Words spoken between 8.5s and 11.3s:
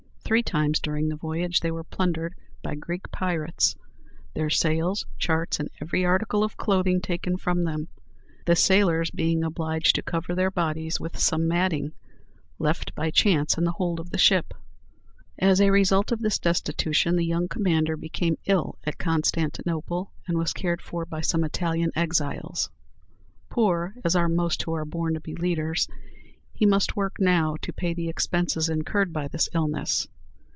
sailors being obliged to cover their bodies with